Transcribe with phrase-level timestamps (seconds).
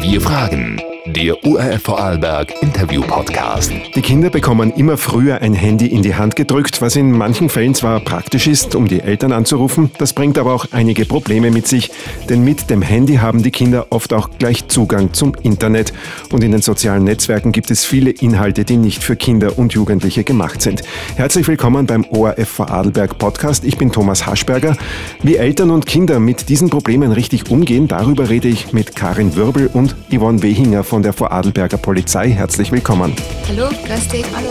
[0.00, 0.80] Wir fragen.
[1.10, 3.72] Der ORF Vorarlberg Interview Podcast.
[3.94, 7.74] Die Kinder bekommen immer früher ein Handy in die Hand gedrückt, was in manchen Fällen
[7.74, 11.90] zwar praktisch ist, um die Eltern anzurufen, das bringt aber auch einige Probleme mit sich,
[12.28, 15.94] denn mit dem Handy haben die Kinder oft auch gleich Zugang zum Internet
[16.30, 20.24] und in den sozialen Netzwerken gibt es viele Inhalte, die nicht für Kinder und Jugendliche
[20.24, 20.82] gemacht sind.
[21.16, 23.64] Herzlich willkommen beim ORF Vorarlberg Podcast.
[23.64, 24.76] Ich bin Thomas Haschberger.
[25.22, 29.70] Wie Eltern und Kinder mit diesen Problemen richtig umgehen, darüber rede ich mit Karin Wirbel
[29.72, 32.30] und Yvonne Wehinger von der Vorarlberger Polizei.
[32.30, 33.14] Herzlich willkommen.
[33.48, 34.24] Hallo, grüß dich.
[34.34, 34.48] Hallo.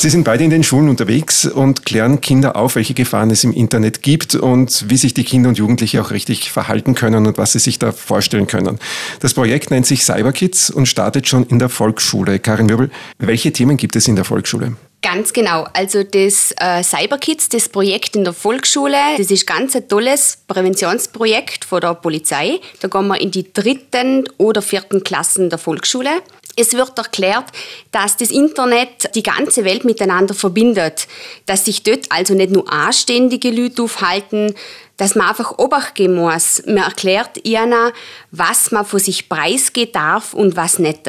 [0.00, 3.52] Sie sind beide in den Schulen unterwegs und klären Kinder auf, welche Gefahren es im
[3.52, 7.50] Internet gibt und wie sich die Kinder und Jugendliche auch richtig verhalten können und was
[7.50, 8.78] sie sich da vorstellen können.
[9.18, 12.38] Das Projekt nennt sich Cyberkids und startet schon in der Volksschule.
[12.38, 14.76] Karin Wirbel, welche Themen gibt es in der Volksschule?
[15.00, 15.66] Ganz genau.
[15.74, 21.64] Also das äh, Cyberkids, das Projekt in der Volksschule, das ist ganz ein tolles Präventionsprojekt
[21.64, 22.60] von der Polizei.
[22.80, 26.10] Da gehen wir in die dritten oder vierten Klassen der Volksschule.
[26.56, 27.44] Es wird erklärt,
[27.92, 31.06] dass das Internet die ganze Welt miteinander verbindet,
[31.46, 34.52] dass sich dort also nicht nur anständige Leute aufhalten,
[34.96, 36.60] dass man einfach Obacht geben muss.
[36.66, 37.92] Man erklärt ihnen,
[38.32, 41.08] was man von sich preisgehen darf und was nicht.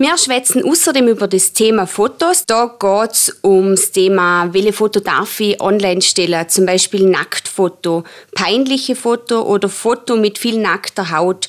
[0.00, 2.46] Wir schwätzen außerdem über das Thema Fotos.
[2.46, 6.48] Da geht es um das Thema, welche Foto darf ich online stellen.
[6.48, 11.48] Zum Beispiel Nacktfoto, peinliche Foto oder Foto mit viel nackter Haut.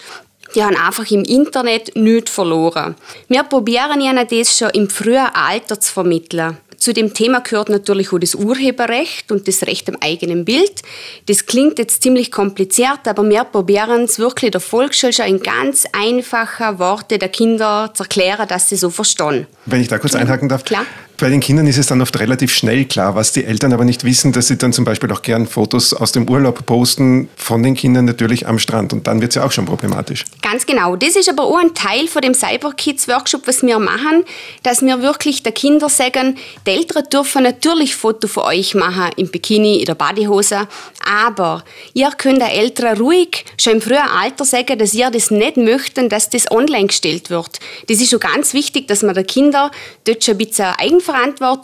[0.56, 2.96] Die haben einfach im Internet nichts verloren.
[3.28, 6.58] Wir probieren ihnen das schon im frühen Alter zu vermitteln.
[6.80, 10.82] Zu dem Thema gehört natürlich auch das Urheberrecht und das Recht am eigenen Bild.
[11.26, 15.86] Das klingt jetzt ziemlich kompliziert, aber wir probieren es wirklich der Volksschule schon in ganz
[15.92, 19.48] einfachen Worte der Kinder zu erklären, dass sie so verstehen.
[19.66, 20.64] Wenn ich da kurz einhaken darf.
[20.64, 20.86] Klar.
[21.20, 24.06] Bei den Kindern ist es dann oft relativ schnell klar, was die Eltern aber nicht
[24.06, 27.76] wissen, dass sie dann zum Beispiel auch gern Fotos aus dem Urlaub posten von den
[27.76, 28.94] Kindern natürlich am Strand.
[28.94, 30.24] Und dann wird es ja auch schon problematisch.
[30.42, 30.96] Ganz genau.
[30.96, 34.24] Das ist aber auch ein Teil von dem Cyber Kids Workshop, was wir machen,
[34.64, 39.28] dass wir wirklich den Kindern sagen, die Eltern dürfen natürlich Foto von euch machen, im
[39.28, 40.70] Bikini, in der Badehose,
[41.06, 45.58] aber ihr könnt den Eltern ruhig schon im frühen Alter sagen, dass ihr das nicht
[45.58, 47.60] möchten, dass das online gestellt wird.
[47.90, 49.70] Das ist schon ganz wichtig, dass man den Kindern
[50.06, 51.09] dort schon ein bisschen Eigenverantwortung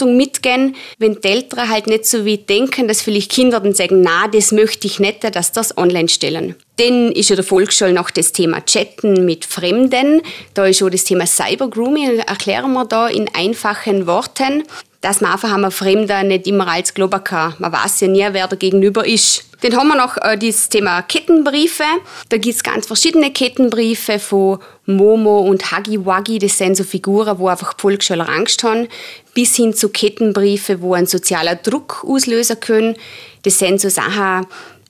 [0.06, 4.28] mitgehen, wenn die Eltern halt nicht so wie denken, dass vielleicht Kinder dann sagen, na,
[4.28, 6.56] das möchte ich nicht, dass das online stellen.
[6.78, 10.22] Dann ist ja der Volksschule noch das Thema Chatten mit Fremden.
[10.53, 14.63] Da ist auch das Thema Cybergrooming, erklären wir da in einfachen Worten
[15.05, 17.53] dass man einfach einem Fremden nicht immer als glauben kann.
[17.59, 19.45] Man weiß ja nie, wer der Gegenüber ist.
[19.66, 21.86] Dann haben wir noch äh, das Thema Kettenbriefe.
[22.30, 26.38] Da gibt es ganz verschiedene Kettenbriefe von Momo und Huggy Wuggy.
[26.38, 28.88] Das sind so Figuren, wo einfach Volksschüler Angst haben.
[29.34, 32.96] Bis hin zu Kettenbriefe, wo ein sozialer Druck auslösen können.
[33.42, 34.46] Das sind so Sachen,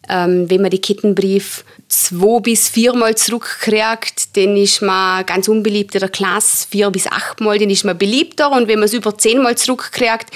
[0.10, 6.02] ähm, wenn man die Kettenbrief zwei bis viermal zurückkriegt, dann ist man ganz unbeliebt in
[6.02, 6.68] der Klasse.
[6.70, 8.52] Vier bis achtmal, dann ist man beliebter.
[8.52, 10.32] Und wenn man es über zehnmal zurückkriegt,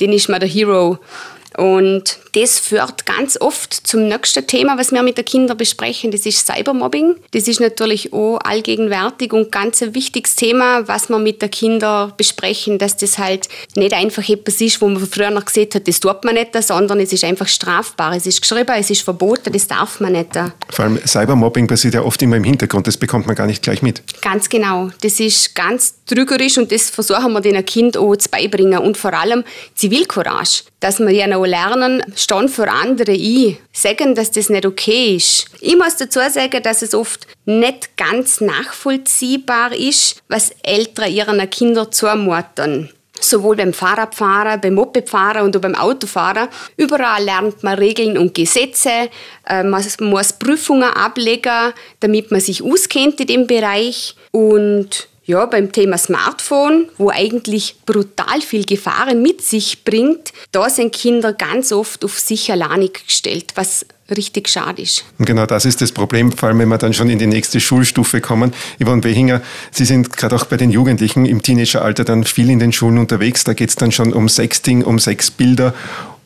[0.00, 0.98] dann ist man der Hero.
[1.56, 6.10] Und das führt ganz oft zum nächsten Thema, was wir mit den Kindern besprechen.
[6.10, 7.16] Das ist Cybermobbing.
[7.32, 12.12] Das ist natürlich auch allgegenwärtig und ganz ein wichtiges Thema, was wir mit den Kindern
[12.16, 16.00] besprechen, dass das halt nicht einfach etwas ist, wo man früher noch gesehen hat, das
[16.00, 18.16] tut man nicht, sondern es ist einfach strafbar.
[18.16, 20.30] Es ist geschrieben, es ist verboten, das darf man nicht.
[20.70, 23.82] Vor allem Cybermobbing passiert ja oft immer im Hintergrund, das bekommt man gar nicht gleich
[23.82, 24.02] mit.
[24.22, 24.90] Ganz genau.
[25.02, 29.12] Das ist ganz trügerisch und das versuchen wir den Kindern auch zu beibringen und vor
[29.12, 34.66] allem Zivilcourage, dass wir ja auch lernen, stehen für andere ein, sagen, dass das nicht
[34.66, 35.46] okay ist.
[35.60, 41.90] Ich muss dazu sagen, dass es oft nicht ganz nachvollziehbar ist, was Eltern ihren Kindern
[41.92, 42.90] zumuten
[43.24, 46.48] sowohl beim Fahrradfahren, beim Mopedfahren und auch beim Autofahren.
[46.76, 49.10] Überall lernt man Regeln und Gesetze,
[49.46, 55.70] äh, man muss Prüfungen ablegen, damit man sich auskennt in dem Bereich und ja, beim
[55.70, 62.04] Thema Smartphone, wo eigentlich brutal viel Gefahren mit sich bringt, da sind Kinder ganz oft
[62.04, 65.04] auf sich alleinig gestellt, was richtig schade ist.
[65.18, 68.20] Genau das ist das Problem, vor allem wenn wir dann schon in die nächste Schulstufe
[68.20, 68.52] kommen.
[68.82, 72.72] Yvonne Behinger, Sie sind gerade auch bei den Jugendlichen im Teenageralter dann viel in den
[72.72, 73.44] Schulen unterwegs.
[73.44, 75.72] Da geht es dann schon um Sexting, um Sexbilder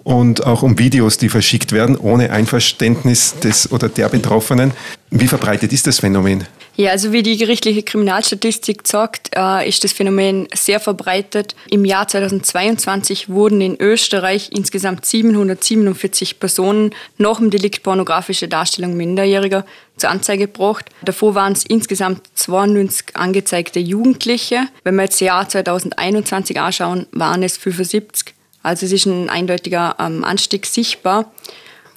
[0.05, 4.73] und auch um Videos, die verschickt werden, ohne Einverständnis des oder der Betroffenen.
[5.11, 6.47] Wie verbreitet ist das Phänomen?
[6.79, 11.57] Ja, also wie die gerichtliche Kriminalstatistik sagt, äh, ist das Phänomen sehr verbreitet.
[11.71, 19.65] Im Jahr 2022 wurden in Österreich insgesamt 747 Personen nach dem Delikt pornografische Darstellung Minderjähriger
[19.97, 20.91] zur Anzeige gebracht.
[21.03, 24.69] Davor waren es insgesamt 92 angezeigte Jugendliche.
[24.85, 28.35] Wenn wir jetzt das Jahr 2021 anschauen, waren es 75.
[28.63, 31.33] Also es ist ein eindeutiger ähm, Anstieg sichtbar.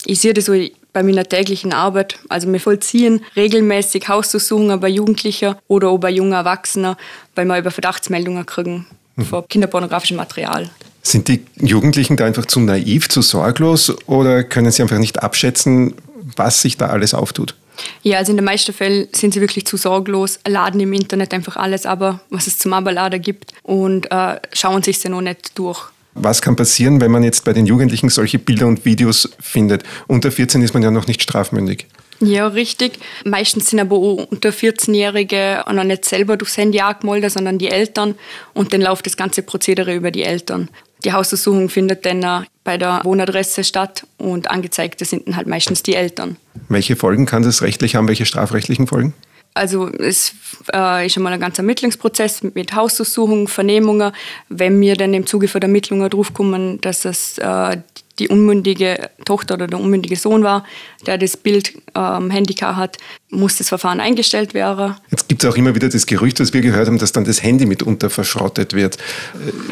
[0.05, 0.53] Ich sehe das so
[0.99, 2.19] bei meiner täglichen Arbeit.
[2.27, 6.97] Also wir vollziehen regelmäßig Hausdurchsuchungen bei Jugendlichen oder auch bei jungen Erwachsenen,
[7.35, 8.85] weil wir über Verdachtsmeldungen kriegen
[9.15, 9.25] mhm.
[9.25, 10.69] von kinderpornografischem Material.
[11.01, 15.93] Sind die Jugendlichen da einfach zu naiv, zu sorglos oder können sie einfach nicht abschätzen,
[16.35, 17.55] was sich da alles auftut?
[18.03, 21.55] Ja, also in den meisten Fällen sind sie wirklich zu sorglos, laden im Internet einfach
[21.55, 25.79] alles aber, was es zum Aberladen gibt und äh, schauen sich sie noch nicht durch.
[26.13, 29.83] Was kann passieren, wenn man jetzt bei den Jugendlichen solche Bilder und Videos findet?
[30.07, 31.85] Unter 14 ist man ja noch nicht strafmündig.
[32.21, 32.99] Ja, richtig.
[33.23, 38.15] Meistens sind aber auch unter 14-Jährige noch nicht selber durchs Handy angemeldet, sondern die Eltern.
[38.53, 40.69] Und dann läuft das ganze Prozedere über die Eltern.
[41.05, 45.95] Die Hausdurchsuchung findet dann bei der Wohnadresse statt und Angezeigte sind dann halt meistens die
[45.95, 46.35] Eltern.
[46.67, 48.09] Welche Folgen kann das rechtlich haben?
[48.09, 49.13] Welche strafrechtlichen Folgen?
[49.53, 50.33] Also es
[50.73, 54.11] äh, ist einmal ein ganzer Ermittlungsprozess mit Hausdurchsuchungen, Vernehmungen.
[54.47, 57.77] Wenn wir dann im Zuge von der Ermittlungen draufkommen, dass es äh,
[58.19, 60.65] die unmündige Tochter oder der unmündige Sohn war,
[61.05, 62.97] der das Bild ähm, Handicap hat,
[63.29, 64.95] muss das Verfahren eingestellt werden.
[65.09, 67.41] Jetzt gibt es auch immer wieder das Gerücht, das wir gehört haben, dass dann das
[67.41, 68.97] Handy mitunter verschrottet wird.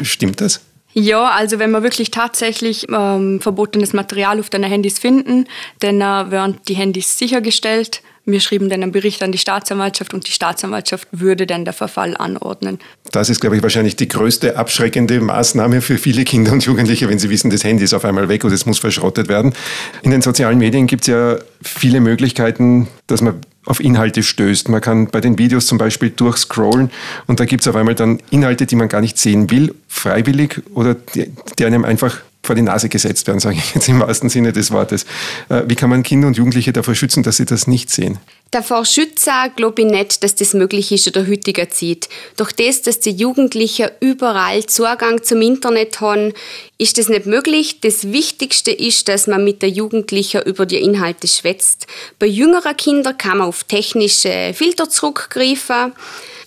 [0.00, 0.60] Äh, stimmt das?
[0.94, 5.46] Ja, also wenn wir wirklich tatsächlich ähm, verbotenes Material auf deinen Handys finden,
[5.80, 8.02] dann äh, werden die Handys sichergestellt.
[8.30, 12.14] Wir schrieben dann einen Bericht an die Staatsanwaltschaft und die Staatsanwaltschaft würde dann der Verfall
[12.14, 12.78] anordnen.
[13.10, 17.18] Das ist, glaube ich, wahrscheinlich die größte abschreckende Maßnahme für viele Kinder und Jugendliche, wenn
[17.18, 19.54] sie wissen, das Handy ist auf einmal weg oder es muss verschrottet werden.
[20.02, 24.68] In den sozialen Medien gibt es ja viele Möglichkeiten, dass man auf Inhalte stößt.
[24.68, 26.90] Man kann bei den Videos zum Beispiel durchscrollen
[27.28, 30.60] und da gibt es auf einmal dann Inhalte, die man gar nicht sehen will, freiwillig
[30.74, 34.30] oder die, die einem einfach vor die Nase gesetzt werden, sage ich jetzt im wahrsten
[34.30, 35.04] Sinne des Wortes.
[35.50, 38.18] Äh, wie kann man Kinder und Jugendliche davor schützen, dass sie das nicht sehen?
[38.50, 42.08] Davor schützen glaube ich nicht, dass das möglich ist in der heutigen Zeit.
[42.38, 46.32] Durch das, dass die Jugendlichen überall Zugang zum Internet haben,
[46.78, 47.80] ist das nicht möglich.
[47.82, 51.86] Das Wichtigste ist, dass man mit der Jugendlichen über die Inhalte schwätzt.
[52.18, 55.92] Bei jüngeren Kindern kann man auf technische Filter zurückgreifen.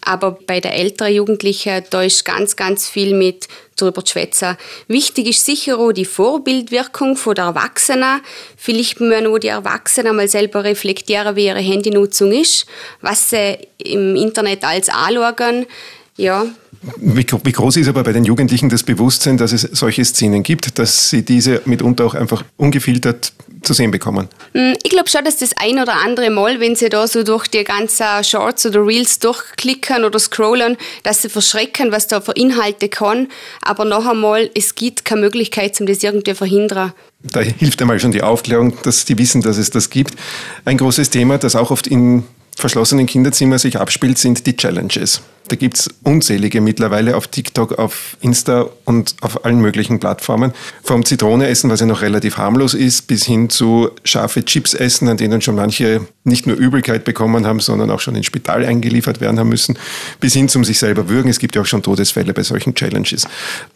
[0.01, 4.57] Aber bei der älteren Jugendlichen, da ist ganz, ganz viel mit darüber zu schwätzen.
[4.87, 8.21] Wichtig ist sicher auch die Vorbildwirkung der Erwachsenen.
[8.57, 12.65] Vielleicht müssen auch die Erwachsenen mal selber reflektieren, wie ihre Handynutzung ist,
[13.01, 15.65] was sie im Internet als anschauen.
[16.17, 16.45] Ja,
[16.97, 20.79] wie, wie, groß ist aber bei den Jugendlichen das Bewusstsein, dass es solche Szenen gibt,
[20.79, 24.27] dass sie diese mitunter auch einfach ungefiltert zu sehen bekommen?
[24.53, 27.47] Mm, ich glaube schon, dass das ein oder andere Mal, wenn sie da so durch
[27.47, 32.89] die ganzen Shorts oder Reels durchklicken oder scrollen, dass sie verschrecken, was da für Inhalte
[32.89, 33.27] kann.
[33.61, 36.93] Aber noch einmal, es gibt keine Möglichkeit, um das irgendwie zu verhindern.
[37.23, 40.15] Da hilft einmal schon die Aufklärung, dass die wissen, dass es das gibt.
[40.65, 42.23] Ein großes Thema, das auch oft in
[42.57, 45.21] verschlossenen Kinderzimmern sich abspielt, sind die Challenges.
[45.51, 50.53] Da gibt es unzählige mittlerweile auf TikTok, auf Insta und auf allen möglichen Plattformen.
[50.81, 55.09] Vom Zitrone essen, was ja noch relativ harmlos ist, bis hin zu scharfe Chips essen,
[55.09, 59.19] an denen schon manche nicht nur Übelkeit bekommen haben, sondern auch schon ins Spital eingeliefert
[59.19, 59.77] werden haben müssen,
[60.21, 61.29] bis hin zum sich selber würgen.
[61.29, 63.27] Es gibt ja auch schon Todesfälle bei solchen Challenges.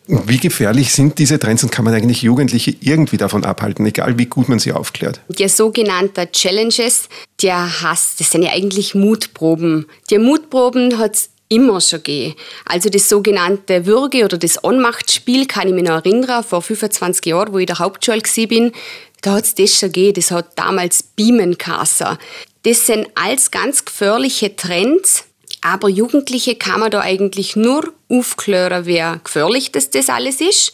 [0.07, 4.28] Wie gefährlich sind diese Trends und kann man eigentlich Jugendliche irgendwie davon abhalten, egal wie
[4.28, 5.19] gut man sie aufklärt?
[5.28, 7.10] Die sogenannten Challenges,
[7.42, 9.88] der Hass, das sind ja eigentlich Mutproben.
[10.10, 12.36] Die Mutproben hat es immer schon gegeben.
[12.65, 17.53] Also das sogenannte Würge- oder das Ohnmachtsspiel kann ich mich noch erinnern, vor 25 Jahren,
[17.53, 18.71] wo ich in der Hauptschule war,
[19.21, 20.13] da hat es das schon gegeben.
[20.15, 22.18] Das hat damals Beamen geheißen.
[22.63, 25.25] Das sind alles ganz gefährliche Trends,
[25.65, 30.73] aber Jugendliche kann man da eigentlich nur aufklären, wie gefährlich das, das alles ist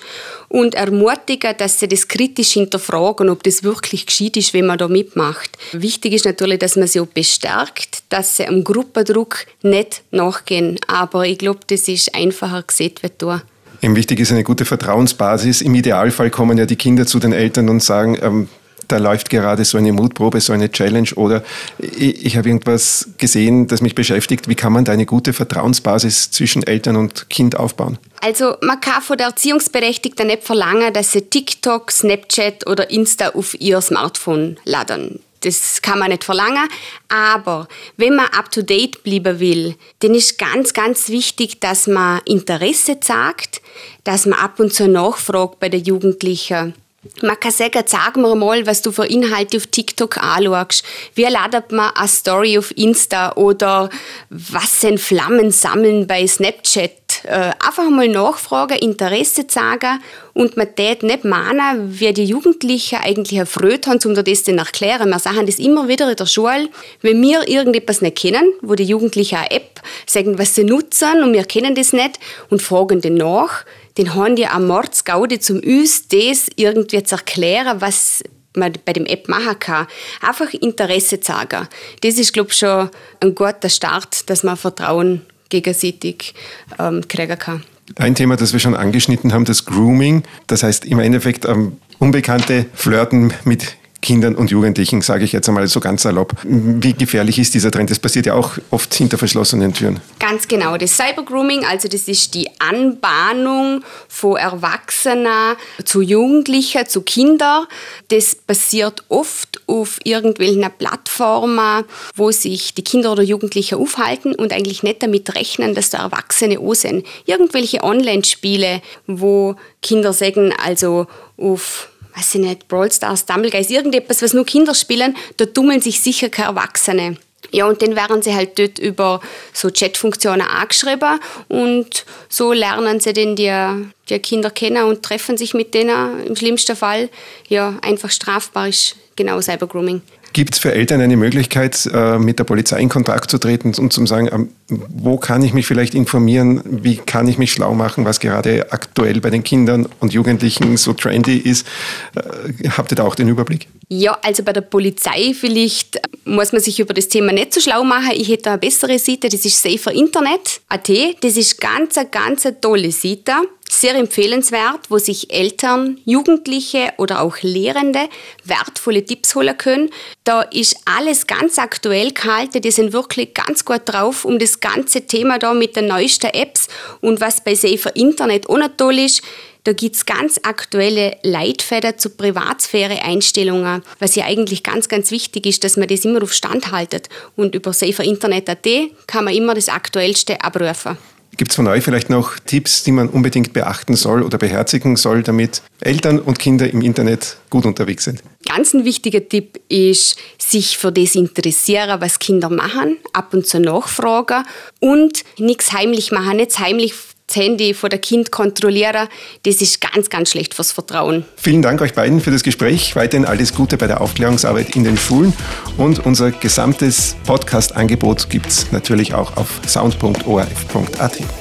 [0.49, 4.89] und ermutigen, dass sie das kritisch hinterfragen, ob das wirklich geschieht ist, wenn man da
[4.89, 5.57] mitmacht.
[5.71, 10.77] Wichtig ist natürlich, dass man sie auch bestärkt, dass sie am Gruppendruck nicht nachgehen.
[10.87, 13.43] Aber ich glaube, das ist einfacher gesagt wie da.
[13.81, 15.61] Eben wichtig ist eine gute Vertrauensbasis.
[15.61, 18.49] Im Idealfall kommen ja die Kinder zu den Eltern und sagen, ähm,
[18.91, 21.43] da läuft gerade so eine Mutprobe, so eine Challenge oder
[21.77, 24.47] ich, ich habe irgendwas gesehen, das mich beschäftigt.
[24.47, 27.97] Wie kann man da eine gute Vertrauensbasis zwischen Eltern und Kind aufbauen?
[28.21, 33.59] Also man kann von der Erziehungsberechtigten nicht verlangen, dass sie TikTok, Snapchat oder Insta auf
[33.59, 35.19] ihr Smartphone laden.
[35.41, 36.67] Das kann man nicht verlangen.
[37.09, 37.67] Aber
[37.97, 43.61] wenn man up-to-date bleiben will, dann ist ganz, ganz wichtig, dass man Interesse zeigt,
[44.03, 46.75] dass man ab und zu nachfragt bei den Jugendlichen.
[47.21, 50.83] Man kann sagen, sag mir mal, was du für Inhalte auf TikTok anschaust.
[51.15, 53.89] Wie ladet man eine Story auf Insta oder
[54.29, 57.00] was sind Flammen sammeln bei Snapchat?
[57.23, 60.01] Äh, einfach mal nachfragen, Interesse zeigen
[60.33, 65.09] und man tät nicht meinen, wie die Jugendlichen eigentlich erfreut haben, um das zu erklären.
[65.09, 66.69] Wir sagen das immer wieder in der Schule.
[67.01, 71.33] Wenn wir irgendetwas nicht kennen, wo die Jugendlichen eine App sagen, was sie nutzen und
[71.33, 73.65] wir kennen das nicht und fragen den nach,
[73.97, 78.23] den haben die am Mordsgaudi zum uns das irgendwie zu erklären, was
[78.55, 79.87] man bei dem App machen kann.
[80.21, 81.67] Einfach Interesse zeigen.
[82.01, 86.33] Das ist, glaube ich, schon ein guter Start, dass man Vertrauen gegenseitig
[86.79, 87.63] ähm, kriegen kann.
[87.97, 90.23] Ein Thema, das wir schon angeschnitten haben, das Grooming.
[90.47, 95.67] Das heißt im Endeffekt ähm, unbekannte Flirten mit Kindern und Jugendlichen, sage ich jetzt einmal
[95.67, 96.33] so ganz salopp.
[96.43, 97.91] Wie gefährlich ist dieser Trend?
[97.91, 99.99] Das passiert ja auch oft hinter verschlossenen Türen.
[100.19, 100.75] Ganz genau.
[100.77, 105.55] Das Cybergrooming, also das ist die Anbahnung von Erwachsenen
[105.85, 107.65] zu Jugendlichen, zu Kindern.
[108.07, 111.85] Das passiert oft auf irgendwelchen Plattformen,
[112.15, 116.59] wo sich die Kinder oder Jugendlichen aufhalten und eigentlich nicht damit rechnen, dass da Erwachsene
[116.59, 117.05] auch sind.
[117.25, 124.33] Irgendwelche Online-Spiele, wo Kinder sagen, also auf weiß ich nicht, Brawl Stars, Dumbleguys, irgendetwas, was
[124.33, 127.17] nur Kinder spielen, da tummeln sich sicher keine Erwachsene.
[127.49, 129.19] Ja, und dann werden sie halt dort über
[129.51, 135.53] so Chatfunktionen angeschrieben und so lernen sie dann die, die Kinder kennen und treffen sich
[135.53, 136.25] mit denen.
[136.25, 137.09] Im schlimmsten Fall,
[137.49, 140.01] ja, einfach strafbar ist genau Cybergrooming.
[140.33, 143.91] Gibt es für Eltern eine Möglichkeit, äh, mit der Polizei in Kontakt zu treten und
[143.91, 148.05] zu sagen, ähm, wo kann ich mich vielleicht informieren, wie kann ich mich schlau machen,
[148.05, 151.67] was gerade aktuell bei den Kindern und Jugendlichen so trendy ist?
[152.15, 153.67] Äh, habt ihr da auch den Überblick?
[153.89, 157.83] Ja, also bei der Polizei vielleicht muss man sich über das Thema nicht so schlau
[157.83, 158.11] machen.
[158.13, 160.89] Ich hätte eine bessere Seite, das ist saferinternet.at.
[161.21, 163.33] Das ist ganz, ganz eine tolle Seite
[163.81, 168.07] sehr empfehlenswert, wo sich Eltern, Jugendliche oder auch Lehrende
[168.43, 169.89] wertvolle Tipps holen können.
[170.23, 175.07] Da ist alles ganz aktuell gehalten, die sind wirklich ganz gut drauf um das ganze
[175.07, 176.67] Thema da mit den neuesten Apps
[177.01, 179.23] und was bei Safer Internet auch noch toll ist,
[179.63, 185.63] da gibt es ganz aktuelle Leitfäden zu Privatsphäre-Einstellungen, was ja eigentlich ganz, ganz wichtig ist,
[185.63, 187.09] dass man das immer auf Stand haltet.
[187.35, 188.67] Und über saferinternet.at
[189.05, 190.97] kann man immer das Aktuellste abrufen.
[191.37, 195.23] Gibt es von euch vielleicht noch Tipps, die man unbedingt beachten soll oder beherzigen soll,
[195.23, 198.21] damit Eltern und Kinder im Internet gut unterwegs sind?
[198.45, 203.59] Ganz ein wichtiger Tipp ist, sich für das interessieren, was Kinder machen, ab und zu
[203.59, 204.43] nachfragen
[204.79, 206.93] und nichts heimlich machen, nicht heimlich
[207.31, 209.07] das Handy von der Kind kontrollieren,
[209.43, 211.25] das ist ganz, ganz schlecht fürs Vertrauen.
[211.35, 212.95] Vielen Dank euch beiden für das Gespräch.
[212.95, 215.33] Weiterhin alles Gute bei der Aufklärungsarbeit in den Schulen.
[215.77, 221.40] Und unser gesamtes Podcast-Angebot gibt es natürlich auch auf sound.orf.at.